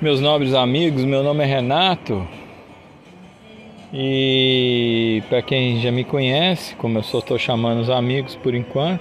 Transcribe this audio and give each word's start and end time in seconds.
meus 0.00 0.20
nobres 0.20 0.54
amigos, 0.54 1.04
meu 1.04 1.24
nome 1.24 1.42
é 1.42 1.46
Renato 1.46 2.24
e 3.92 5.22
para 5.28 5.42
quem 5.42 5.80
já 5.80 5.90
me 5.90 6.04
conhece, 6.04 6.76
como 6.76 6.98
eu 6.98 7.02
só 7.02 7.18
estou 7.18 7.36
chamando 7.36 7.80
os 7.80 7.90
amigos 7.90 8.36
por 8.36 8.54
enquanto, 8.54 9.00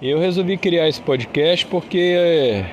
eu 0.00 0.18
resolvi 0.18 0.56
criar 0.56 0.88
esse 0.88 1.02
podcast 1.02 1.66
porque 1.66 2.64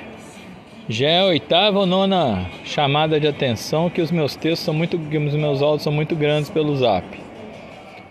já 0.87 1.07
é 1.09 1.19
a 1.19 1.25
oitava 1.25 1.79
ou 1.79 1.85
nona 1.85 2.49
chamada 2.63 3.19
de 3.19 3.27
atenção 3.27 3.89
que 3.89 4.01
os 4.01 4.09
meus 4.09 4.37
textos 4.37 4.61
são 4.61 4.73
muito, 4.73 4.97
que 4.97 5.17
os 5.17 5.35
meus 5.35 5.61
áudios 5.61 5.83
são 5.83 5.91
muito 5.91 6.15
grandes 6.15 6.49
pelo 6.49 6.73
Zap. 6.77 7.05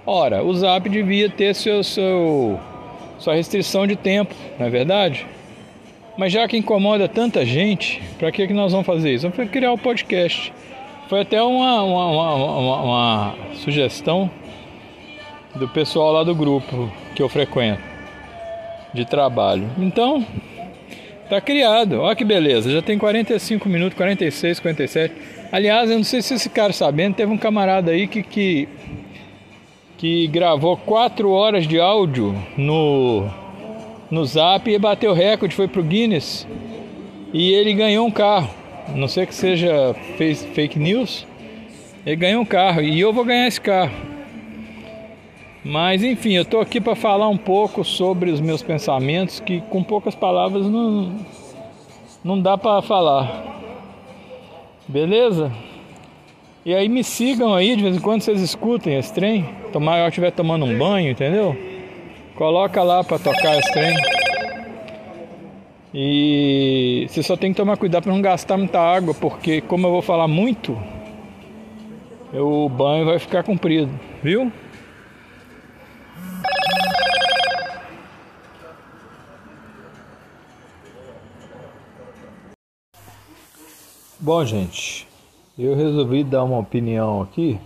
Ora, 0.05 0.45
o 0.45 0.53
Zap 0.53 0.87
devia 0.91 1.31
ter 1.31 1.55
seu, 1.55 1.83
seu 1.83 2.61
sua 3.19 3.35
restrição 3.35 3.87
de 3.87 3.97
tempo, 3.97 4.35
não 4.59 4.67
é 4.67 4.71
verdade? 4.71 5.27
Mas 6.17 6.33
já 6.33 6.49
que 6.49 6.57
incomoda 6.57 7.09
tanta 7.09 7.45
gente, 7.45 8.03
para 8.19 8.33
que, 8.33 8.47
que 8.47 8.55
nós 8.55 8.73
vamos 8.73 8.87
fazer 8.87 9.13
isso? 9.13 9.29
Vamos 9.29 9.51
criar 9.51 9.71
o 9.71 9.75
um 9.75 9.79
podcast. 9.79 10.53
Foi 11.09 11.21
até 11.21 11.43
uma, 11.43 11.83
uma, 11.83 12.11
uma, 12.11 12.83
uma, 12.83 13.35
sugestão 13.55 14.31
do 15.55 15.69
pessoal 15.69 16.13
lá 16.13 16.25
do 16.25 16.35
grupo 16.35 16.91
que 17.15 17.23
eu 17.23 17.29
frequento 17.29 17.83
de 18.95 19.05
trabalho. 19.05 19.69
Então, 19.79 20.27
tá 21.29 21.41
criado. 21.41 22.01
Olha 22.01 22.17
que 22.17 22.25
beleza, 22.25 22.71
já 22.71 22.81
tem 22.81 22.99
45 22.99 23.69
minutos, 23.69 23.97
46, 23.97 24.59
47. 24.59 25.15
Aliás, 25.53 25.91
eu 25.91 25.99
não 25.99 26.05
sei 26.05 26.23
se 26.23 26.35
esse 26.35 26.49
cara 26.49 26.73
sabendo, 26.73 27.15
teve 27.15 27.31
um 27.31 27.39
camarada 27.39 27.93
aí 27.93 28.09
que, 28.09 28.23
que, 28.23 28.69
que 29.99 30.27
gravou 30.29 30.77
4 30.79 31.31
horas 31.31 31.69
de 31.69 31.79
áudio 31.79 32.35
no 32.57 33.29
no 34.11 34.25
Zap 34.25 34.71
e 34.71 34.79
bateu 34.79 35.13
recorde, 35.13 35.55
foi 35.55 35.69
pro 35.69 35.83
Guinness 35.83 36.47
e 37.33 37.53
ele 37.53 37.73
ganhou 37.73 38.07
um 38.07 38.11
carro. 38.11 38.51
Não 38.95 39.09
sei 39.09 39.27
que 39.27 39.35
seja 39.35 39.95
fake 40.17 40.79
news, 40.79 41.27
ele 42.05 42.17
ganhou 42.17 42.43
um 42.43 42.47
carro 42.47 42.81
e 42.81 43.01
eu 43.01 43.13
vou 43.13 43.25
ganhar 43.25 43.49
esse 43.49 43.61
carro. 43.61 43.93
Mas 45.65 46.05
enfim, 46.05 46.35
eu 46.35 46.45
tô 46.45 46.61
aqui 46.61 46.81
para 46.81 46.95
falar 46.95 47.29
um 47.29 47.37
pouco 47.37 47.83
sobre 47.85 48.31
os 48.31 48.41
meus 48.41 48.63
pensamentos 48.63 49.41
que 49.41 49.61
com 49.63 49.83
poucas 49.83 50.15
palavras 50.15 50.67
não 50.67 51.13
não 52.23 52.41
dá 52.41 52.57
para 52.57 52.83
falar. 52.83 53.61
Beleza? 54.89 55.53
E 56.65 56.75
aí 56.75 56.89
me 56.89 57.05
sigam 57.05 57.55
aí, 57.55 57.77
de 57.77 57.83
vez 57.83 57.97
em 57.97 58.01
quando 58.01 58.23
vocês 58.23 58.41
escutem 58.41 58.97
esse 58.99 59.13
trem. 59.13 59.49
Tomar 59.73 59.99
eu 59.99 60.09
estiver 60.09 60.33
tomando 60.33 60.65
um 60.65 60.77
banho, 60.77 61.11
entendeu? 61.11 61.57
Coloca 62.37 62.83
lá 62.83 63.03
para 63.03 63.19
tocar 63.19 63.59
esse 63.59 63.73
trem. 63.73 63.97
E 65.95 67.07
você 67.09 67.23
só 67.23 67.35
tem 67.35 67.51
que 67.53 67.57
tomar 67.57 67.79
cuidado 67.79 68.03
para 68.03 68.13
não 68.13 68.21
gastar 68.21 68.59
muita 68.59 68.79
água, 68.79 69.15
porque 69.15 69.63
como 69.63 69.87
eu 69.87 69.91
vou 69.91 70.03
falar 70.03 70.29
muito, 70.29 70.79
o 72.35 72.69
banho 72.69 73.07
vai 73.07 73.19
ficar 73.19 73.43
comprido, 73.43 73.91
viu? 74.23 74.53
Bom, 84.21 84.45
gente, 84.45 85.09
eu 85.59 85.75
resolvi 85.75 86.23
dar 86.23 86.45
uma 86.45 86.59
opinião 86.59 87.23
aqui. 87.23 87.59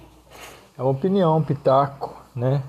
É 0.78 0.82
uma 0.82 0.92
opinião, 0.92 1.38
um 1.38 1.42
pitaco, 1.42 2.14
né? 2.36 2.62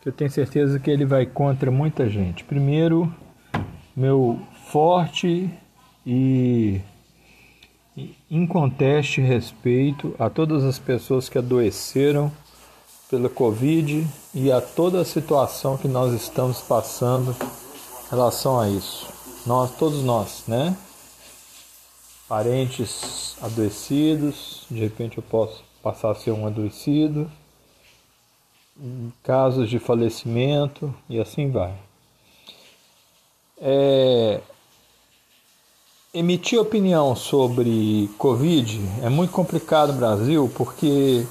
Que 0.00 0.08
eu 0.08 0.12
tenho 0.12 0.30
certeza 0.30 0.78
que 0.78 0.90
ele 0.90 1.04
vai 1.04 1.26
contra 1.26 1.70
muita 1.70 2.08
gente. 2.08 2.42
Primeiro, 2.44 3.12
meu 3.94 4.40
forte 4.68 5.50
e 6.06 6.80
inconteste 8.30 9.20
respeito 9.20 10.14
a 10.18 10.30
todas 10.30 10.64
as 10.64 10.78
pessoas 10.78 11.28
que 11.28 11.36
adoeceram 11.36 12.32
pela 13.10 13.28
Covid 13.28 14.06
e 14.32 14.50
a 14.50 14.60
toda 14.60 15.00
a 15.00 15.04
situação 15.04 15.76
que 15.76 15.88
nós 15.88 16.14
estamos 16.14 16.60
passando 16.60 17.34
em 18.06 18.10
relação 18.10 18.58
a 18.58 18.68
isso. 18.68 19.08
Nós, 19.44 19.72
todos 19.76 20.02
nós, 20.02 20.44
né? 20.46 20.76
Parentes 22.28 23.36
adoecidos, 23.42 24.64
de 24.70 24.78
repente 24.78 25.18
eu 25.18 25.22
posso 25.22 25.62
passar 25.82 26.12
a 26.12 26.14
ser 26.14 26.30
um 26.30 26.46
adoecido 26.46 27.30
casos 29.22 29.68
de 29.68 29.78
falecimento 29.78 30.94
e 31.08 31.20
assim 31.20 31.50
vai. 31.50 31.74
É, 33.60 34.40
emitir 36.14 36.58
opinião 36.58 37.14
sobre 37.14 38.08
Covid 38.16 38.80
é 39.02 39.08
muito 39.08 39.32
complicado 39.32 39.92
no 39.92 39.98
Brasil 39.98 40.50
porque 40.56 41.26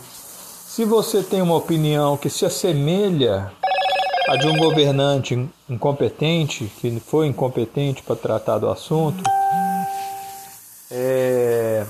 se 0.65 0.85
você 0.85 1.23
tem 1.23 1.41
uma 1.41 1.55
opinião 1.55 2.15
que 2.15 2.29
se 2.29 2.45
assemelha 2.45 3.51
a 4.29 4.37
de 4.37 4.47
um 4.47 4.55
governante 4.57 5.49
incompetente, 5.67 6.71
que 6.79 6.99
foi 6.99 7.25
incompetente 7.25 8.03
para 8.03 8.15
tratar 8.15 8.59
do 8.59 8.69
assunto, 8.69 9.23
é, 10.91 11.85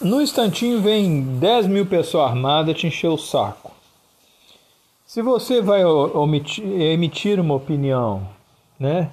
no 0.00 0.22
instantinho 0.22 0.80
vem 0.80 1.38
10 1.38 1.66
mil 1.66 1.86
pessoas 1.86 2.30
armadas 2.30 2.76
te 2.76 2.86
encher 2.86 3.08
o 3.08 3.18
saco. 3.18 3.72
Se 5.04 5.20
você 5.20 5.60
vai 5.60 5.84
omitir, 5.84 6.64
emitir 6.64 7.40
uma 7.40 7.54
opinião, 7.54 8.28
né, 8.78 9.10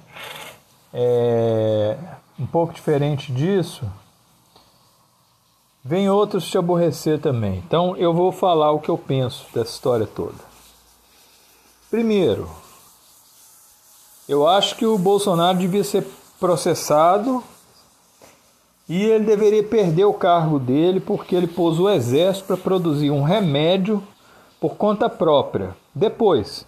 é, 0.94 1.98
um 2.38 2.46
pouco 2.46 2.72
diferente 2.72 3.32
disso, 3.32 3.84
vem 5.84 6.08
outros 6.08 6.48
te 6.48 6.56
aborrecer 6.56 7.20
também. 7.20 7.56
Então 7.66 7.96
eu 7.96 8.14
vou 8.14 8.30
falar 8.30 8.70
o 8.70 8.78
que 8.78 8.88
eu 8.88 8.96
penso 8.96 9.46
dessa 9.52 9.72
história 9.72 10.06
toda. 10.06 10.38
Primeiro, 11.90 12.48
eu 14.28 14.46
acho 14.46 14.76
que 14.76 14.86
o 14.86 14.96
Bolsonaro 14.96 15.58
devia 15.58 15.82
ser 15.82 16.06
processado 16.38 17.42
e 18.88 19.04
ele 19.04 19.24
deveria 19.24 19.62
perder 19.62 20.06
o 20.06 20.14
cargo 20.14 20.58
dele 20.58 20.98
porque 20.98 21.34
ele 21.34 21.46
pôs 21.46 21.78
o 21.78 21.90
exército 21.90 22.46
para 22.46 22.56
produzir 22.56 23.10
um 23.10 23.22
remédio 23.22 24.02
por 24.60 24.76
conta 24.76 25.08
própria. 25.08 25.76
Depois, 25.94 26.66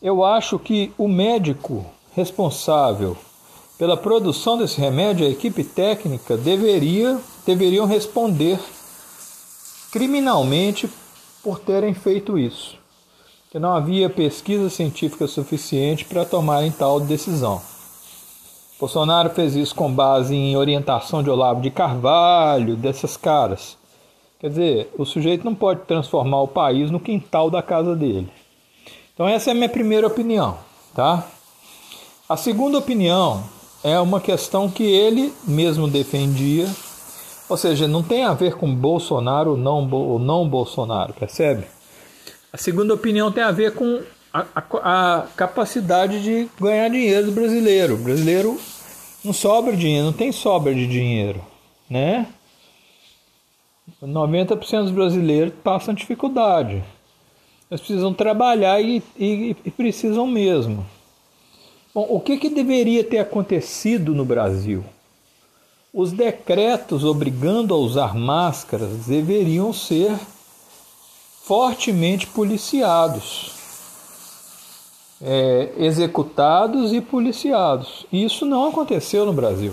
eu 0.00 0.24
acho 0.24 0.58
que 0.58 0.92
o 0.96 1.06
médico 1.06 1.84
responsável 2.14 3.16
pela 3.78 3.96
produção 3.96 4.56
desse 4.56 4.80
remédio, 4.80 5.26
a 5.26 5.30
equipe 5.30 5.64
técnica, 5.64 6.36
deveria, 6.36 7.18
deveriam 7.44 7.84
responder 7.84 8.58
criminalmente 9.90 10.88
por 11.42 11.58
terem 11.58 11.92
feito 11.92 12.38
isso. 12.38 12.78
Que 13.50 13.58
não 13.58 13.74
havia 13.74 14.08
pesquisa 14.08 14.70
científica 14.70 15.26
suficiente 15.26 16.04
para 16.04 16.24
tomarem 16.24 16.70
tal 16.70 17.00
decisão. 17.00 17.60
Bolsonaro 18.82 19.30
fez 19.30 19.54
isso 19.54 19.76
com 19.76 19.88
base 19.92 20.34
em 20.34 20.56
orientação 20.56 21.22
de 21.22 21.30
Olavo 21.30 21.60
de 21.60 21.70
Carvalho, 21.70 22.74
dessas 22.74 23.16
caras. 23.16 23.78
Quer 24.40 24.48
dizer, 24.48 24.92
o 24.98 25.04
sujeito 25.04 25.44
não 25.44 25.54
pode 25.54 25.82
transformar 25.82 26.42
o 26.42 26.48
país 26.48 26.90
no 26.90 26.98
quintal 26.98 27.48
da 27.48 27.62
casa 27.62 27.94
dele. 27.94 28.28
Então 29.14 29.28
essa 29.28 29.50
é 29.50 29.52
a 29.52 29.54
minha 29.54 29.68
primeira 29.68 30.08
opinião, 30.08 30.58
tá? 30.96 31.24
A 32.28 32.36
segunda 32.36 32.76
opinião 32.76 33.44
é 33.84 34.00
uma 34.00 34.20
questão 34.20 34.68
que 34.68 34.82
ele 34.82 35.32
mesmo 35.46 35.86
defendia, 35.86 36.68
ou 37.48 37.56
seja, 37.56 37.86
não 37.86 38.02
tem 38.02 38.24
a 38.24 38.34
ver 38.34 38.56
com 38.56 38.74
Bolsonaro 38.74 39.52
ou 39.52 39.56
não, 39.56 39.88
ou 39.92 40.18
não 40.18 40.48
Bolsonaro, 40.48 41.14
percebe? 41.14 41.66
A 42.52 42.56
segunda 42.56 42.92
opinião 42.92 43.30
tem 43.30 43.44
a 43.44 43.52
ver 43.52 43.74
com 43.76 44.02
a, 44.34 44.44
a, 44.56 45.18
a 45.18 45.26
capacidade 45.36 46.20
de 46.20 46.48
ganhar 46.60 46.88
dinheiro 46.88 47.26
do 47.26 47.32
brasileiro. 47.32 47.94
O 47.94 47.98
brasileiro 47.98 48.58
não 49.24 49.32
sobra 49.32 49.76
dinheiro, 49.76 50.06
não 50.06 50.12
tem 50.12 50.32
sobra 50.32 50.74
de 50.74 50.86
dinheiro, 50.86 51.40
né? 51.88 52.26
90% 54.02 54.82
dos 54.82 54.90
brasileiros 54.90 55.54
passam 55.62 55.94
dificuldade. 55.94 56.82
Eles 57.70 57.80
precisam 57.80 58.12
trabalhar 58.12 58.80
e, 58.80 59.02
e, 59.16 59.56
e 59.64 59.70
precisam 59.70 60.26
mesmo. 60.26 60.84
Bom, 61.94 62.06
o 62.08 62.20
que, 62.20 62.36
que 62.36 62.48
deveria 62.48 63.04
ter 63.04 63.18
acontecido 63.18 64.14
no 64.14 64.24
Brasil? 64.24 64.84
Os 65.92 66.10
decretos 66.10 67.04
obrigando 67.04 67.74
a 67.74 67.76
usar 67.76 68.14
máscaras 68.14 69.06
deveriam 69.06 69.72
ser 69.72 70.18
fortemente 71.42 72.26
policiados 72.26 73.51
é, 75.22 75.72
executados 75.76 76.92
e 76.92 77.00
policiados. 77.00 78.04
E 78.12 78.24
isso 78.24 78.44
não 78.44 78.68
aconteceu 78.68 79.24
no 79.24 79.32
Brasil. 79.32 79.72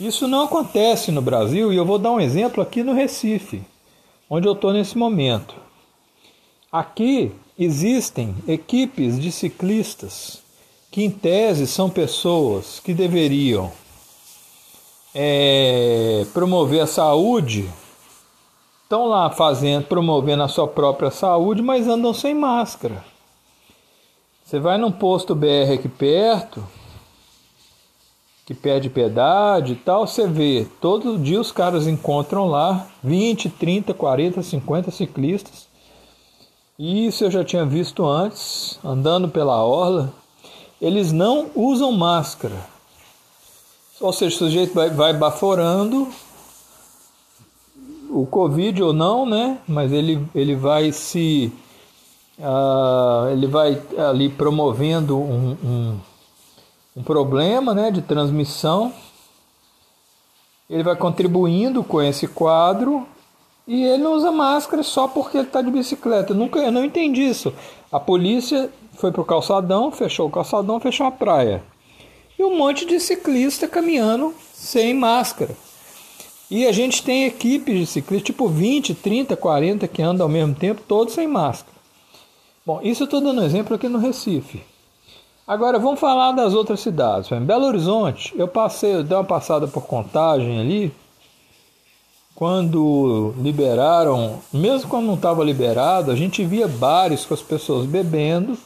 Isso 0.00 0.26
não 0.26 0.42
acontece 0.42 1.10
no 1.10 1.22
Brasil 1.22 1.72
e 1.72 1.76
eu 1.76 1.84
vou 1.84 1.98
dar 1.98 2.12
um 2.12 2.20
exemplo 2.20 2.62
aqui 2.62 2.82
no 2.82 2.92
Recife, 2.92 3.62
onde 4.28 4.46
eu 4.46 4.52
estou 4.52 4.72
nesse 4.72 4.96
momento. 4.96 5.54
Aqui 6.70 7.32
existem 7.58 8.34
equipes 8.48 9.18
de 9.18 9.30
ciclistas 9.30 10.42
que, 10.90 11.02
em 11.02 11.10
tese, 11.10 11.66
são 11.66 11.88
pessoas 11.88 12.80
que 12.80 12.92
deveriam 12.92 13.72
é, 15.14 16.26
promover 16.34 16.82
a 16.82 16.86
saúde 16.86 17.70
estão 18.82 19.06
lá 19.06 19.30
fazendo, 19.30 19.84
promovendo 19.86 20.44
a 20.44 20.48
sua 20.48 20.68
própria 20.68 21.10
saúde, 21.10 21.60
mas 21.60 21.88
andam 21.88 22.14
sem 22.14 22.34
máscara. 22.34 23.02
Você 24.46 24.60
vai 24.60 24.78
num 24.78 24.92
posto 24.92 25.34
BR 25.34 25.72
aqui 25.74 25.88
perto, 25.88 26.64
que 28.44 28.54
pede 28.54 28.88
piedade 28.88 29.72
e 29.72 29.74
tal, 29.74 30.06
você 30.06 30.28
vê, 30.28 30.68
todo 30.80 31.18
dia 31.18 31.40
os 31.40 31.50
caras 31.50 31.88
encontram 31.88 32.46
lá 32.46 32.86
20, 33.02 33.50
30, 33.50 33.92
40, 33.92 34.40
50 34.44 34.90
ciclistas. 34.92 35.66
E 36.78 37.08
isso 37.08 37.24
eu 37.24 37.30
já 37.32 37.42
tinha 37.42 37.66
visto 37.66 38.06
antes, 38.06 38.78
andando 38.84 39.28
pela 39.28 39.64
orla. 39.64 40.14
Eles 40.80 41.10
não 41.10 41.50
usam 41.52 41.90
máscara. 41.90 42.68
Ou 44.00 44.12
seja, 44.12 44.36
o 44.36 44.38
sujeito 44.38 44.72
vai, 44.74 44.90
vai 44.90 45.12
baforando, 45.12 46.06
o 48.10 48.24
Covid 48.24 48.80
ou 48.80 48.92
não, 48.92 49.26
né? 49.26 49.58
Mas 49.66 49.90
ele, 49.90 50.24
ele 50.32 50.54
vai 50.54 50.92
se. 50.92 51.52
Uh, 52.38 53.30
ele 53.32 53.46
vai 53.46 53.80
ali 53.96 54.28
promovendo 54.28 55.16
um, 55.18 55.56
um 55.64 56.00
um 56.96 57.02
problema 57.02 57.74
né, 57.74 57.90
de 57.90 58.00
transmissão. 58.00 58.92
Ele 60.68 60.82
vai 60.82 60.96
contribuindo 60.96 61.84
com 61.84 62.00
esse 62.00 62.26
quadro 62.26 63.06
e 63.68 63.84
ele 63.84 64.02
não 64.02 64.14
usa 64.14 64.32
máscara 64.32 64.82
só 64.82 65.06
porque 65.06 65.36
ele 65.36 65.46
está 65.46 65.60
de 65.60 65.70
bicicleta. 65.70 66.32
Eu, 66.32 66.36
nunca, 66.36 66.58
eu 66.58 66.72
não 66.72 66.84
entendi 66.84 67.22
isso. 67.22 67.52
A 67.92 68.00
polícia 68.00 68.70
foi 68.94 69.12
para 69.12 69.20
o 69.20 69.24
calçadão, 69.24 69.92
fechou 69.92 70.26
o 70.26 70.30
calçadão, 70.30 70.80
fechou 70.80 71.06
a 71.06 71.12
praia. 71.12 71.62
E 72.38 72.42
um 72.42 72.56
monte 72.56 72.86
de 72.86 72.98
ciclista 72.98 73.68
caminhando 73.68 74.34
sem 74.52 74.94
máscara. 74.94 75.54
E 76.50 76.66
a 76.66 76.72
gente 76.72 77.02
tem 77.02 77.24
equipes 77.24 77.78
de 77.78 77.86
ciclistas, 77.86 78.26
tipo 78.26 78.48
20, 78.48 78.94
30, 78.94 79.36
40 79.36 79.88
que 79.88 80.00
andam 80.00 80.26
ao 80.26 80.32
mesmo 80.32 80.54
tempo, 80.54 80.80
todos 80.86 81.14
sem 81.14 81.26
máscara. 81.26 81.75
Bom, 82.66 82.80
isso 82.82 83.04
eu 83.04 83.04
estou 83.04 83.20
dando 83.20 83.44
exemplo 83.44 83.76
aqui 83.76 83.88
no 83.88 84.00
Recife. 84.00 84.60
Agora 85.46 85.78
vamos 85.78 86.00
falar 86.00 86.32
das 86.32 86.52
outras 86.52 86.80
cidades. 86.80 87.30
Em 87.30 87.40
Belo 87.40 87.66
Horizonte, 87.66 88.34
eu 88.36 88.48
passei, 88.48 88.96
eu 88.96 89.04
dei 89.04 89.16
uma 89.16 89.22
passada 89.22 89.68
por 89.68 89.86
contagem 89.86 90.58
ali. 90.58 90.92
Quando 92.34 93.32
liberaram, 93.38 94.40
mesmo 94.52 94.90
quando 94.90 95.06
não 95.06 95.14
estava 95.14 95.44
liberado, 95.44 96.10
a 96.10 96.16
gente 96.16 96.44
via 96.44 96.66
bares 96.66 97.24
com 97.24 97.34
as 97.34 97.40
pessoas 97.40 97.86
bebendo 97.86 98.58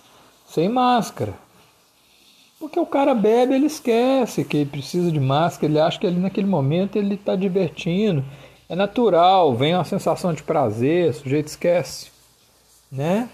sem 0.47 0.67
máscara. 0.67 1.35
Porque 2.59 2.81
o 2.81 2.87
cara 2.87 3.15
bebe, 3.15 3.55
ele 3.55 3.67
esquece 3.67 4.47
que 4.47 4.57
ele 4.57 4.71
precisa 4.71 5.13
de 5.13 5.21
máscara, 5.21 5.71
ele 5.71 5.79
acha 5.79 5.99
que 5.99 6.07
ali 6.07 6.19
naquele 6.19 6.47
momento 6.47 6.97
ele 6.97 7.17
está 7.17 7.37
divertindo. 7.37 8.25
É 8.67 8.75
natural, 8.75 9.55
vem 9.55 9.75
uma 9.75 9.85
sensação 9.85 10.33
de 10.33 10.43
prazer, 10.43 11.11
o 11.11 11.15
sujeito 11.15 11.49
esquece, 11.49 12.11
né? 12.91 13.29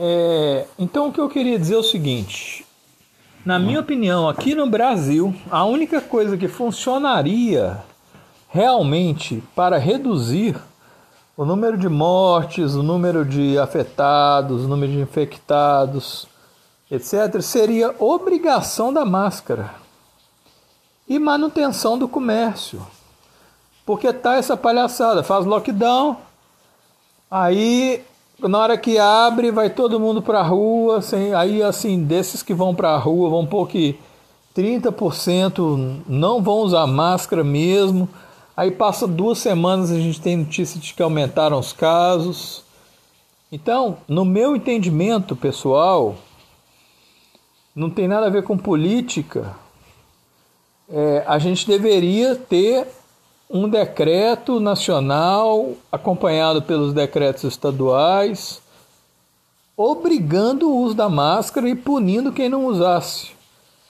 É, 0.00 0.64
então 0.78 1.08
o 1.08 1.12
que 1.12 1.20
eu 1.20 1.28
queria 1.28 1.58
dizer 1.58 1.74
é 1.74 1.78
o 1.78 1.82
seguinte: 1.82 2.64
na 3.44 3.58
minha 3.58 3.80
opinião, 3.80 4.28
aqui 4.28 4.54
no 4.54 4.70
Brasil, 4.70 5.34
a 5.50 5.64
única 5.64 6.00
coisa 6.00 6.36
que 6.36 6.46
funcionaria 6.46 7.82
realmente 8.48 9.42
para 9.56 9.76
reduzir 9.76 10.56
o 11.36 11.44
número 11.44 11.76
de 11.76 11.88
mortes, 11.88 12.76
o 12.76 12.82
número 12.82 13.24
de 13.24 13.58
afetados, 13.58 14.64
o 14.64 14.68
número 14.68 14.92
de 14.92 15.00
infectados, 15.00 16.28
etc., 16.88 17.42
seria 17.42 17.92
obrigação 17.98 18.92
da 18.92 19.04
máscara 19.04 19.74
e 21.08 21.18
manutenção 21.18 21.98
do 21.98 22.06
comércio. 22.06 22.86
Porque 23.84 24.12
tá 24.12 24.36
essa 24.36 24.56
palhaçada, 24.56 25.24
faz 25.24 25.44
lockdown, 25.44 26.16
aí 27.28 28.04
na 28.40 28.58
hora 28.58 28.78
que 28.78 28.98
abre, 28.98 29.50
vai 29.50 29.70
todo 29.70 29.98
mundo 29.98 30.22
para 30.22 30.40
a 30.40 30.42
rua. 30.42 31.00
Sem, 31.02 31.34
aí, 31.34 31.62
assim, 31.62 32.04
desses 32.04 32.42
que 32.42 32.54
vão 32.54 32.74
para 32.74 32.90
a 32.90 32.98
rua, 32.98 33.30
vão 33.30 33.46
pôr 33.46 33.66
que 33.66 33.98
30% 34.56 36.02
não 36.06 36.42
vão 36.42 36.58
usar 36.58 36.86
máscara 36.86 37.42
mesmo. 37.42 38.08
Aí 38.56 38.70
passa 38.70 39.06
duas 39.06 39.38
semanas 39.38 39.90
a 39.90 39.98
gente 39.98 40.20
tem 40.20 40.36
notícia 40.36 40.80
de 40.80 40.92
que 40.92 41.02
aumentaram 41.02 41.58
os 41.58 41.72
casos. 41.72 42.64
Então, 43.50 43.98
no 44.06 44.24
meu 44.24 44.54
entendimento 44.54 45.34
pessoal, 45.34 46.16
não 47.74 47.88
tem 47.88 48.08
nada 48.08 48.26
a 48.26 48.30
ver 48.30 48.42
com 48.42 48.58
política. 48.58 49.54
É, 50.90 51.24
a 51.26 51.38
gente 51.38 51.66
deveria 51.66 52.34
ter 52.34 52.86
um 53.50 53.68
decreto 53.68 54.60
nacional 54.60 55.72
acompanhado 55.90 56.62
pelos 56.62 56.92
decretos 56.92 57.44
estaduais 57.44 58.60
obrigando 59.78 60.68
o 60.68 60.76
uso 60.82 60.94
da 60.96 61.08
máscara 61.08 61.68
e 61.68 61.76
punindo 61.76 62.32
quem 62.32 62.48
não 62.48 62.66
usasse. 62.66 63.28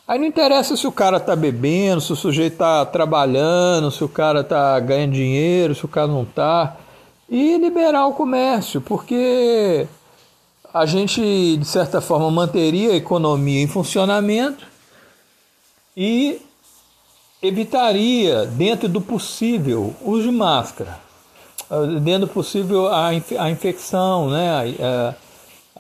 Aí 0.07 0.19
não 0.19 0.27
interessa 0.27 0.77
se 0.77 0.87
o 0.87 0.93
cara 0.93 1.17
está 1.17 1.35
bebendo, 1.35 2.03
se 2.03 2.13
o 2.13 2.17
sujeito 2.17 2.53
está 2.53 2.85
trabalhando, 2.85 3.91
se 3.91 4.05
o 4.05 4.09
cara 4.09 4.41
está 4.41 4.79
ganhando 4.81 5.13
dinheiro, 5.13 5.75
se 5.75 5.85
o 5.87 5.89
cara 5.89 6.07
não 6.07 6.23
está. 6.23 6.77
E 7.29 7.57
liberar 7.57 8.07
o 8.07 8.13
comércio, 8.13 8.83
porque 8.83 9.87
a 10.73 10.85
gente, 10.85 11.57
de 11.57 11.65
certa 11.65 12.01
forma, 12.01 12.31
manteria 12.31 12.93
a 12.93 12.97
economia 12.97 13.63
em 13.63 13.67
funcionamento 13.67 14.67
e 15.97 16.41
evitaria, 17.43 18.47
dentro 18.47 18.89
do 18.89 19.01
possível, 19.01 19.95
o 20.03 20.13
uso 20.13 20.31
de 20.31 20.37
máscara, 20.37 20.99
ah, 21.71 21.85
dentro 22.01 22.27
do 22.27 22.33
possível 22.33 22.89
a, 22.89 23.09
a 23.09 23.51
infecção, 23.51 24.31
né, 24.31 24.75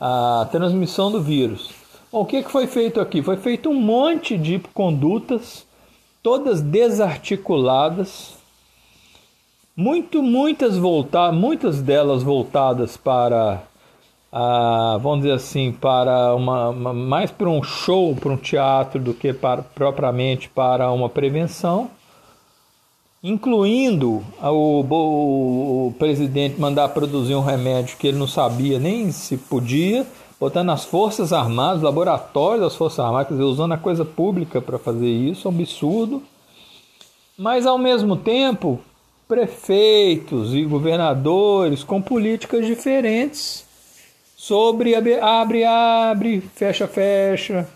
a, 0.00 0.40
a, 0.40 0.46
transmissão 0.46 1.10
do 1.10 1.20
vírus. 1.20 1.70
Bom, 2.12 2.22
o 2.22 2.26
que, 2.26 2.42
que 2.42 2.50
foi 2.50 2.66
feito 2.66 3.00
aqui? 3.00 3.22
Foi 3.22 3.36
feito 3.36 3.68
um 3.68 3.74
monte 3.74 4.38
de 4.38 4.58
condutas, 4.72 5.66
todas 6.22 6.62
desarticuladas, 6.62 8.34
muito, 9.76 10.22
muitas 10.22 10.76
voltadas, 10.76 11.38
muitas 11.38 11.82
delas 11.82 12.22
voltadas 12.22 12.96
para 12.96 13.62
ah, 14.30 14.98
vamos 15.00 15.20
dizer 15.20 15.32
assim, 15.32 15.72
para 15.72 16.34
uma, 16.34 16.68
uma, 16.68 16.92
mais 16.92 17.30
para 17.30 17.48
um 17.48 17.62
show, 17.62 18.14
para 18.14 18.32
um 18.32 18.36
teatro, 18.36 19.00
do 19.00 19.14
que 19.14 19.32
para, 19.32 19.62
propriamente 19.62 20.48
para 20.50 20.90
uma 20.92 21.08
prevenção, 21.08 21.90
incluindo 23.22 24.22
o, 24.42 24.82
o, 24.82 25.86
o, 25.88 25.94
presidente 25.98 26.60
mandar 26.60 26.90
produzir 26.90 27.34
um 27.34 27.42
remédio 27.42 27.96
que 27.96 28.06
ele 28.06 28.18
não 28.18 28.28
sabia 28.28 28.78
nem 28.78 29.10
se 29.10 29.36
podia, 29.38 30.06
botando 30.38 30.70
as 30.70 30.84
Forças 30.84 31.32
Armadas, 31.32 31.82
laboratórios 31.82 32.60
das 32.60 32.76
Forças 32.76 33.00
Armadas, 33.00 33.28
dizer, 33.28 33.44
usando 33.44 33.72
a 33.72 33.78
coisa 33.78 34.04
pública 34.04 34.60
para 34.60 34.78
fazer 34.78 35.08
isso, 35.08 35.48
é 35.48 35.50
um 35.50 35.54
absurdo. 35.54 36.22
Mas 37.36 37.66
ao 37.66 37.78
mesmo 37.78 38.16
tempo, 38.16 38.78
prefeitos 39.26 40.54
e 40.54 40.64
governadores 40.64 41.82
com 41.82 42.00
políticas 42.02 42.66
diferentes 42.66 43.67
sobre 44.40 44.94
abre, 44.94 45.64
abre, 45.64 46.40
fecha, 46.54 46.86
fecha, 46.86 47.68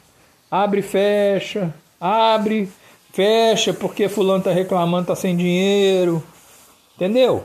abre, 0.48 0.80
fecha, 0.80 1.74
abre, 2.00 2.70
fecha, 3.12 3.74
porque 3.74 4.08
fulano 4.08 4.38
está 4.38 4.52
reclamando, 4.52 5.02
está 5.02 5.16
sem 5.16 5.36
dinheiro, 5.36 6.22
entendeu? 6.94 7.44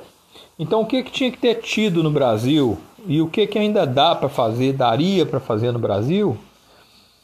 Então 0.59 0.81
o 0.81 0.85
que, 0.85 1.01
que 1.01 1.11
tinha 1.11 1.31
que 1.31 1.39
ter 1.39 1.55
tido 1.55 2.03
no 2.03 2.11
Brasil 2.11 2.77
e 3.07 3.19
o 3.19 3.27
que, 3.27 3.47
que 3.47 3.57
ainda 3.57 3.87
dá 3.87 4.13
para 4.13 4.29
fazer, 4.29 4.73
daria 4.73 5.25
para 5.25 5.39
fazer 5.39 5.71
no 5.71 5.79
Brasil, 5.79 6.37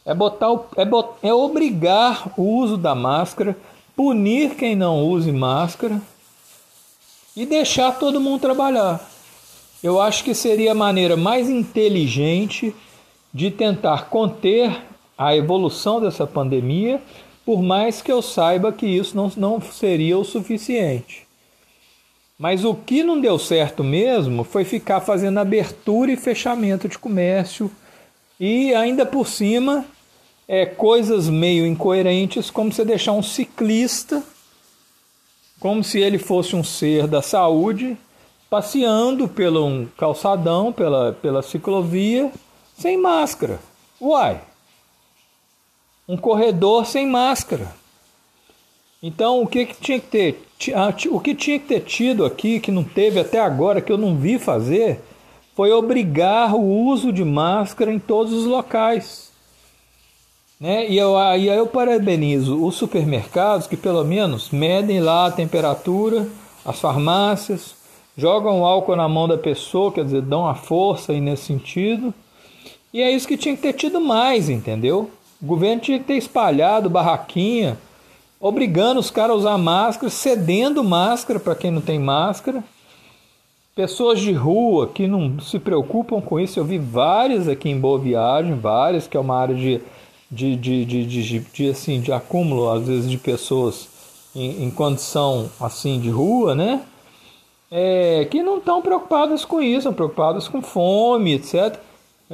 é 0.04 0.16
botar, 0.16 0.52
o, 0.52 0.66
é, 0.76 0.84
bot, 0.84 1.10
é 1.22 1.32
obrigar 1.32 2.34
o 2.36 2.42
uso 2.42 2.76
da 2.76 2.96
máscara, 2.96 3.56
punir 3.96 4.56
quem 4.56 4.76
não 4.76 5.04
use 5.04 5.32
máscara 5.32 6.02
e 7.36 7.46
deixar 7.46 8.00
todo 8.00 8.20
mundo 8.20 8.42
trabalhar. 8.42 9.13
Eu 9.84 10.00
acho 10.00 10.24
que 10.24 10.34
seria 10.34 10.72
a 10.72 10.76
maneira 10.76 11.18
mais 11.18 11.50
inteligente 11.50 12.74
de 13.34 13.52
tentar 13.52 14.06
conter 14.10 14.82
a 15.18 15.36
evolução 15.36 16.00
dessa 16.00 16.26
pandemia, 16.26 17.02
por 17.46 17.62
mais 17.62 18.02
que 18.02 18.10
eu 18.10 18.22
saiba 18.22 18.72
que 18.72 18.86
isso 18.86 19.16
não, 19.18 19.30
não 19.36 19.62
seria 19.62 20.18
o 20.18 20.24
suficiente. 20.24 21.28
Mas 22.40 22.64
o 22.64 22.74
que 22.74 23.04
não 23.04 23.20
deu 23.20 23.38
certo 23.38 23.84
mesmo 23.84 24.46
foi 24.46 24.64
ficar 24.64 25.02
fazendo 25.02 25.40
abertura 25.40 26.14
e 26.14 26.18
fechamento 26.18 26.88
de 26.88 26.98
comércio 26.98 27.70
e 28.40 28.74
ainda 28.74 29.06
por 29.06 29.28
cima 29.28 29.86
é, 30.48 30.66
coisas 30.66 31.28
meio 31.30 31.66
incoerentes, 31.66 32.50
como 32.50 32.72
você 32.72 32.86
deixar 32.86 33.12
um 33.12 33.24
ciclista, 33.24 34.24
como 35.60 35.84
se 35.84 36.00
ele 36.00 36.18
fosse 36.18 36.56
um 36.56 36.64
ser 36.64 37.06
da 37.06 37.22
saúde, 37.22 37.98
passeando 38.54 39.28
pelo 39.28 39.66
um 39.66 39.88
calçadão, 39.98 40.72
pela, 40.72 41.12
pela 41.14 41.42
ciclovia, 41.42 42.32
sem 42.78 42.96
máscara. 42.96 43.60
Uai! 44.00 44.40
Um 46.08 46.16
corredor 46.16 46.86
sem 46.86 47.08
máscara. 47.08 47.74
Então, 49.02 49.42
o 49.42 49.48
que, 49.48 49.66
que 49.66 49.82
tinha 49.82 50.00
que 50.00 50.06
ter? 50.06 50.48
Ah, 50.76 50.94
o 51.10 51.20
que 51.20 51.34
tinha 51.34 51.58
que 51.58 51.66
ter 51.66 51.80
tido 51.80 52.24
aqui, 52.24 52.60
que 52.60 52.72
não 52.72 52.84
teve 52.84 53.20
até 53.20 53.40
agora, 53.40 53.82
que 53.82 53.92
eu 53.92 53.98
não 53.98 54.16
vi 54.16 54.38
fazer, 54.38 55.04
foi 55.56 55.72
obrigar 55.72 56.54
o 56.54 56.62
uso 56.62 57.12
de 57.12 57.26
máscara 57.26 57.92
em 57.92 57.98
todos 57.98 58.34
os 58.34 58.46
locais. 58.46 59.32
Né? 60.60 60.88
E, 60.92 60.96
eu, 60.96 61.18
aí 61.18 61.48
eu 61.48 61.66
parabenizo 61.66 62.64
os 62.64 62.76
supermercados 62.76 63.66
que 63.66 63.76
pelo 63.76 64.04
menos 64.04 64.52
medem 64.52 65.02
lá 65.02 65.26
a 65.26 65.32
temperatura, 65.32 66.28
as 66.64 66.80
farmácias, 66.80 67.82
jogam 68.18 68.64
álcool 68.64 68.96
na 68.96 69.08
mão 69.08 69.28
da 69.28 69.38
pessoa, 69.38 69.92
quer 69.92 70.06
dizer, 70.06 70.22
dão 70.22 70.48
a 70.48 70.56
força 70.56 71.12
aí 71.12 71.20
nesse 71.20 71.46
sentido. 71.46 72.14
E 72.94 73.02
é 73.02 73.12
isso 73.12 73.28
que 73.28 73.38
tinha 73.38 73.56
que 73.56 73.62
ter 73.62 73.74
tido 73.74 74.00
mais, 74.00 74.50
entendeu? 74.50 75.10
O 75.42 75.46
governo 75.46 75.82
tinha 75.82 75.98
que 76.00 76.06
ter 76.06 76.16
espalhado 76.16 76.90
barraquinha, 76.90 77.78
obrigando 78.40 79.00
os 79.00 79.10
caras 79.10 79.32
a 79.32 79.40
usar 79.40 79.58
máscara, 79.58 80.10
cedendo 80.10 80.84
máscara 80.84 81.40
para 81.40 81.56
quem 81.56 81.72
não 81.72 81.82
tem 81.82 82.00
máscara. 82.00 82.64
Pessoas 83.76 84.20
de 84.20 84.32
rua 84.32 84.88
que 84.88 85.08
não 85.08 85.40
se 85.40 85.58
preocupam 85.58 86.22
com 86.22 86.40
isso, 86.40 86.60
eu 86.60 86.64
vi 86.64 86.78
várias 86.78 87.48
aqui 87.48 87.70
em 87.70 87.80
Boa 87.80 87.98
Viagem, 87.98 88.54
várias, 88.54 89.08
que 89.08 89.18
é 89.18 89.20
uma 89.20 89.36
área 89.36 89.56
de, 89.56 89.82
de, 90.30 90.56
de, 90.56 90.86
de, 90.86 91.06
de, 91.06 91.40
de 91.40 91.70
assim, 91.70 92.00
de 92.00 92.14
acúmulo, 92.14 92.70
às 92.70 92.86
vezes, 92.86 93.10
de 93.10 93.18
pessoas 93.18 93.88
em, 94.36 94.66
em 94.66 94.70
condição 94.70 95.50
assim 95.60 96.00
de 96.00 96.12
rua, 96.12 96.54
né? 96.54 96.84
É, 97.76 98.26
que 98.26 98.44
não 98.44 98.60
estão 98.60 98.84
preocupadas 98.84 99.44
com 99.44 99.60
isso, 99.60 99.80
estão 99.80 99.94
preocupadas 99.96 100.48
com 100.48 100.62
fome, 100.62 101.34
etc. 101.34 101.76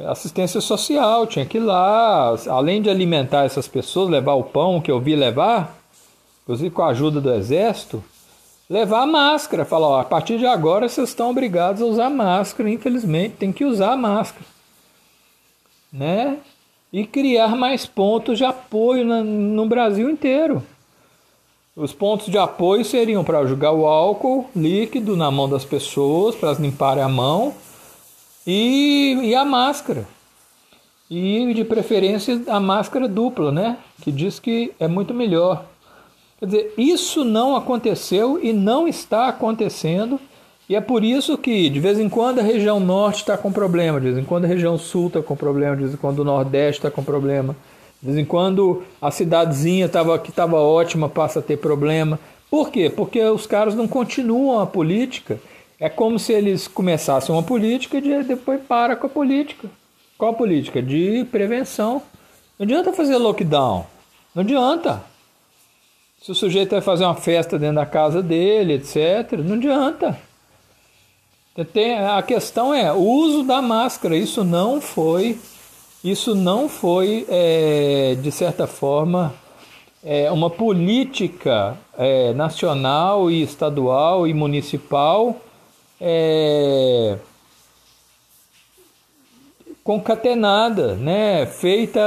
Assistência 0.06 0.60
social, 0.60 1.26
tinha 1.26 1.46
que 1.46 1.56
ir 1.56 1.62
lá, 1.62 2.36
além 2.46 2.82
de 2.82 2.90
alimentar 2.90 3.46
essas 3.46 3.66
pessoas, 3.66 4.10
levar 4.10 4.34
o 4.34 4.44
pão 4.44 4.82
que 4.82 4.90
eu 4.90 5.00
vi 5.00 5.16
levar, 5.16 5.78
inclusive 6.42 6.68
com 6.68 6.82
a 6.82 6.88
ajuda 6.88 7.22
do 7.22 7.32
exército, 7.32 8.04
levar 8.68 9.00
a 9.00 9.06
máscara. 9.06 9.64
Falar, 9.64 9.88
ó, 9.88 10.00
a 10.00 10.04
partir 10.04 10.38
de 10.38 10.44
agora 10.44 10.86
vocês 10.86 11.08
estão 11.08 11.30
obrigados 11.30 11.80
a 11.80 11.86
usar 11.86 12.10
máscara, 12.10 12.68
infelizmente, 12.68 13.36
tem 13.36 13.50
que 13.50 13.64
usar 13.64 13.96
máscara. 13.96 14.44
Né? 15.90 16.36
E 16.92 17.06
criar 17.06 17.56
mais 17.56 17.86
pontos 17.86 18.36
de 18.36 18.44
apoio 18.44 19.06
no 19.24 19.66
Brasil 19.66 20.10
inteiro. 20.10 20.62
Os 21.76 21.92
pontos 21.92 22.26
de 22.26 22.36
apoio 22.36 22.84
seriam 22.84 23.22
para 23.22 23.46
jogar 23.46 23.70
o 23.70 23.86
álcool 23.86 24.46
líquido 24.56 25.16
na 25.16 25.30
mão 25.30 25.48
das 25.48 25.64
pessoas, 25.64 26.34
para 26.34 26.48
elas 26.48 26.58
limparem 26.58 27.02
a 27.02 27.08
mão, 27.08 27.54
e, 28.44 29.16
e 29.22 29.34
a 29.36 29.44
máscara. 29.44 30.04
E 31.08 31.54
de 31.54 31.64
preferência 31.64 32.42
a 32.48 32.58
máscara 32.58 33.06
dupla, 33.06 33.52
né? 33.52 33.78
Que 34.02 34.10
diz 34.10 34.40
que 34.40 34.72
é 34.80 34.88
muito 34.88 35.14
melhor. 35.14 35.64
Quer 36.40 36.46
dizer, 36.46 36.74
isso 36.76 37.24
não 37.24 37.54
aconteceu 37.54 38.40
e 38.42 38.52
não 38.52 38.88
está 38.88 39.28
acontecendo. 39.28 40.18
E 40.68 40.74
é 40.74 40.80
por 40.80 41.04
isso 41.04 41.38
que, 41.38 41.70
de 41.70 41.78
vez 41.78 42.00
em 42.00 42.08
quando, 42.08 42.40
a 42.40 42.42
região 42.42 42.80
norte 42.80 43.18
está 43.18 43.38
com 43.38 43.52
problema, 43.52 44.00
de 44.00 44.06
vez 44.06 44.18
em 44.18 44.24
quando 44.24 44.44
a 44.44 44.48
região 44.48 44.76
sul 44.76 45.06
está 45.06 45.22
com 45.22 45.36
problema, 45.36 45.76
de 45.76 45.82
vez 45.82 45.94
em 45.94 45.98
quando 45.98 46.18
o 46.20 46.24
nordeste 46.24 46.80
está 46.80 46.90
com 46.90 47.04
problema. 47.04 47.54
De 48.02 48.06
vez 48.06 48.18
em 48.18 48.24
quando 48.24 48.82
a 49.00 49.10
cidadezinha 49.10 49.88
tava, 49.88 50.18
que 50.18 50.30
estava 50.30 50.56
ótima 50.56 51.08
passa 51.08 51.40
a 51.40 51.42
ter 51.42 51.58
problema. 51.58 52.18
Por 52.50 52.70
quê? 52.70 52.90
Porque 52.90 53.22
os 53.22 53.46
caras 53.46 53.74
não 53.74 53.86
continuam 53.86 54.60
a 54.60 54.66
política. 54.66 55.38
É 55.78 55.88
como 55.88 56.18
se 56.18 56.32
eles 56.32 56.66
começassem 56.66 57.34
uma 57.34 57.42
política 57.42 57.98
e 57.98 58.24
depois 58.24 58.60
para 58.62 58.96
com 58.96 59.06
a 59.06 59.10
política. 59.10 59.68
Qual 60.18 60.32
a 60.32 60.34
política? 60.34 60.82
De 60.82 61.26
prevenção. 61.30 62.02
Não 62.58 62.64
adianta 62.64 62.92
fazer 62.92 63.16
lockdown. 63.16 63.86
Não 64.34 64.42
adianta. 64.42 65.02
Se 66.20 66.30
o 66.30 66.34
sujeito 66.34 66.72
vai 66.72 66.82
fazer 66.82 67.04
uma 67.04 67.14
festa 67.14 67.58
dentro 67.58 67.76
da 67.76 67.86
casa 67.86 68.22
dele, 68.22 68.74
etc., 68.74 69.38
não 69.38 69.56
adianta. 69.56 70.18
A 72.14 72.22
questão 72.22 72.74
é 72.74 72.92
o 72.92 72.98
uso 72.98 73.42
da 73.42 73.62
máscara. 73.62 74.16
Isso 74.16 74.44
não 74.44 74.80
foi 74.80 75.38
isso 76.02 76.34
não 76.34 76.68
foi, 76.68 77.26
é, 77.28 78.16
de 78.20 78.32
certa 78.32 78.66
forma, 78.66 79.34
é, 80.02 80.30
uma 80.30 80.48
política 80.48 81.76
é, 81.98 82.32
nacional 82.32 83.30
e 83.30 83.42
estadual 83.42 84.26
e 84.26 84.32
municipal 84.32 85.36
é, 86.00 87.18
concatenada, 89.84 90.94
né, 90.94 91.44
feita 91.44 92.00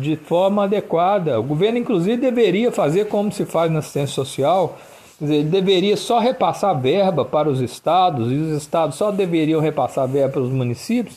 de 0.00 0.14
forma 0.14 0.64
adequada. 0.64 1.40
O 1.40 1.42
governo, 1.42 1.78
inclusive, 1.78 2.16
deveria 2.16 2.70
fazer 2.70 3.06
como 3.08 3.32
se 3.32 3.44
faz 3.44 3.72
na 3.72 3.80
assistência 3.80 4.14
social, 4.14 4.78
ele 5.20 5.44
deveria 5.44 5.96
só 5.96 6.20
repassar 6.20 6.80
verba 6.80 7.24
para 7.24 7.48
os 7.48 7.60
estados, 7.60 8.30
e 8.30 8.36
os 8.36 8.56
estados 8.56 8.96
só 8.96 9.10
deveriam 9.10 9.60
repassar 9.60 10.06
verba 10.06 10.34
para 10.34 10.42
os 10.42 10.50
municípios 10.50 11.16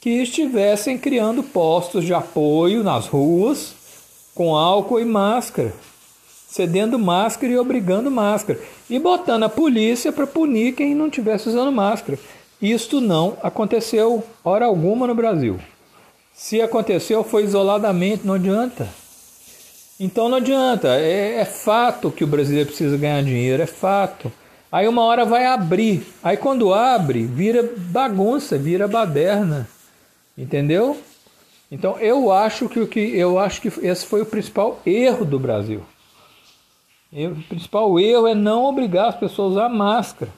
que 0.00 0.22
estivessem 0.22 0.96
criando 0.96 1.42
postos 1.42 2.04
de 2.04 2.14
apoio 2.14 2.82
nas 2.82 3.06
ruas 3.06 3.74
com 4.34 4.56
álcool 4.56 4.98
e 4.98 5.04
máscara, 5.04 5.74
cedendo 6.48 6.98
máscara 6.98 7.52
e 7.52 7.58
obrigando 7.58 8.10
máscara, 8.10 8.58
e 8.88 8.98
botando 8.98 9.42
a 9.42 9.48
polícia 9.48 10.10
para 10.10 10.26
punir 10.26 10.74
quem 10.74 10.94
não 10.94 11.08
estivesse 11.08 11.50
usando 11.50 11.70
máscara. 11.70 12.18
Isto 12.62 13.00
não 13.00 13.36
aconteceu 13.42 14.24
hora 14.42 14.64
alguma 14.64 15.06
no 15.06 15.14
Brasil. 15.14 15.60
Se 16.32 16.62
aconteceu, 16.62 17.22
foi 17.22 17.44
isoladamente, 17.44 18.26
não 18.26 18.34
adianta. 18.34 18.88
Então 19.98 20.30
não 20.30 20.38
adianta, 20.38 20.88
é, 20.96 21.40
é 21.40 21.44
fato 21.44 22.10
que 22.10 22.24
o 22.24 22.26
brasileiro 22.26 22.68
precisa 22.68 22.96
ganhar 22.96 23.22
dinheiro, 23.22 23.62
é 23.62 23.66
fato. 23.66 24.32
Aí 24.72 24.88
uma 24.88 25.02
hora 25.02 25.26
vai 25.26 25.44
abrir, 25.44 26.06
aí 26.22 26.38
quando 26.38 26.72
abre, 26.72 27.24
vira 27.24 27.70
bagunça, 27.76 28.56
vira 28.56 28.88
baderna. 28.88 29.68
Entendeu? 30.40 30.96
Então 31.70 31.98
eu 31.98 32.32
acho 32.32 32.66
que 32.66 32.80
o 32.80 32.88
que 32.88 32.98
eu 32.98 33.38
acho 33.38 33.60
que 33.60 33.68
esse 33.68 34.06
foi 34.06 34.22
o 34.22 34.26
principal 34.26 34.80
erro 34.86 35.26
do 35.26 35.38
Brasil. 35.38 35.82
O 37.12 37.42
principal 37.42 38.00
erro 38.00 38.26
é 38.26 38.34
não 38.34 38.64
obrigar 38.64 39.10
as 39.10 39.16
pessoas 39.16 39.56
a 39.56 39.66
usar 39.66 39.68
máscara. 39.68 40.32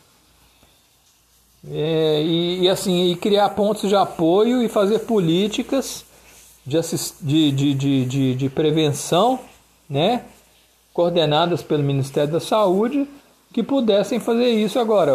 É, 1.71 2.21
e, 2.21 2.63
e, 2.63 2.69
assim, 2.69 3.13
e 3.13 3.15
criar 3.15 3.51
pontos 3.51 3.89
de 3.89 3.95
apoio 3.95 4.61
e 4.61 4.69
fazer 4.69 5.01
políticas 5.01 6.05
de, 6.67 6.77
assist, 6.77 7.15
de, 7.21 7.53
de, 7.53 8.05
de, 8.05 8.35
de, 8.35 8.49
prevenção, 8.49 9.39
né? 9.89 10.25
coordenadas 10.93 11.63
pelo 11.63 11.85
Ministério 11.85 12.33
da 12.33 12.41
Saúde, 12.41 13.07
que 13.53 13.63
pudessem 13.63 14.19
fazer 14.19 14.49
isso 14.49 14.81
agora. 14.81 15.13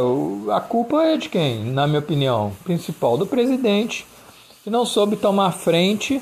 A 0.55 0.61
culpa 0.61 1.03
é 1.03 1.17
de 1.17 1.27
quem, 1.27 1.65
na 1.65 1.85
minha 1.85 1.99
opinião? 1.99 2.53
Principal 2.63 3.17
do 3.17 3.27
presidente 3.27 4.05
que 4.67 4.71
não 4.71 4.85
soube 4.85 5.15
tomar 5.15 5.53
frente, 5.53 6.21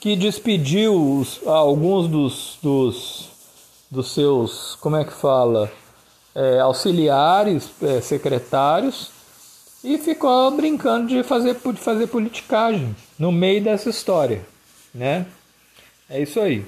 que 0.00 0.16
despediu 0.16 0.94
os, 1.18 1.46
alguns 1.46 2.08
dos, 2.08 2.58
dos, 2.62 3.28
dos, 3.90 4.14
seus, 4.14 4.76
como 4.76 4.96
é 4.96 5.04
que 5.04 5.12
fala, 5.12 5.70
é, 6.34 6.58
auxiliares, 6.58 7.68
é, 7.82 8.00
secretários, 8.00 9.10
e 9.84 9.98
ficou 9.98 10.50
brincando 10.52 11.08
de 11.08 11.22
fazer, 11.22 11.54
de 11.54 11.78
fazer 11.78 12.06
politicagem 12.06 12.96
no 13.18 13.30
meio 13.30 13.62
dessa 13.62 13.90
história, 13.90 14.40
né? 14.94 15.26
É 16.08 16.22
isso 16.22 16.40
aí. 16.40 16.64